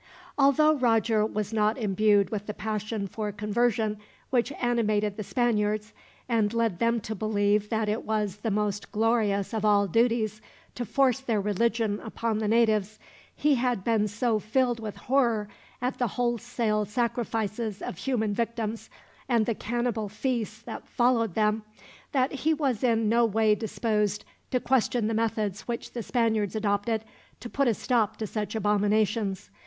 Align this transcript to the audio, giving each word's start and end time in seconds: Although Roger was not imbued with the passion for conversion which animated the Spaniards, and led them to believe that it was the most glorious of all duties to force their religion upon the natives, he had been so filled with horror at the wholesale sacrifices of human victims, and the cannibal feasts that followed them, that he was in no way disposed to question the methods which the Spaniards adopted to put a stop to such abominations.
Although 0.35 0.77
Roger 0.77 1.23
was 1.23 1.53
not 1.53 1.77
imbued 1.77 2.31
with 2.31 2.47
the 2.47 2.55
passion 2.55 3.05
for 3.07 3.31
conversion 3.31 3.99
which 4.31 4.51
animated 4.53 5.15
the 5.15 5.21
Spaniards, 5.23 5.93
and 6.27 6.51
led 6.55 6.79
them 6.79 6.99
to 7.01 7.13
believe 7.13 7.69
that 7.69 7.87
it 7.87 8.03
was 8.03 8.37
the 8.37 8.49
most 8.49 8.91
glorious 8.91 9.53
of 9.53 9.63
all 9.63 9.85
duties 9.85 10.41
to 10.73 10.85
force 10.85 11.19
their 11.19 11.39
religion 11.39 11.99
upon 11.99 12.39
the 12.39 12.47
natives, 12.47 12.97
he 13.35 13.53
had 13.53 13.83
been 13.83 14.07
so 14.07 14.39
filled 14.39 14.79
with 14.79 14.95
horror 14.95 15.47
at 15.83 15.99
the 15.99 16.07
wholesale 16.07 16.83
sacrifices 16.83 17.79
of 17.79 17.99
human 17.99 18.33
victims, 18.33 18.89
and 19.29 19.45
the 19.45 19.53
cannibal 19.53 20.09
feasts 20.09 20.63
that 20.63 20.87
followed 20.87 21.35
them, 21.35 21.61
that 22.11 22.31
he 22.31 22.55
was 22.55 22.83
in 22.83 23.07
no 23.07 23.23
way 23.23 23.53
disposed 23.53 24.25
to 24.49 24.59
question 24.59 25.07
the 25.07 25.13
methods 25.13 25.67
which 25.67 25.91
the 25.91 26.01
Spaniards 26.01 26.55
adopted 26.55 27.05
to 27.39 27.47
put 27.51 27.67
a 27.67 27.73
stop 27.75 28.17
to 28.17 28.25
such 28.25 28.55
abominations. 28.55 29.51